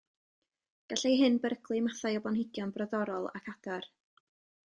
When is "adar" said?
3.55-3.89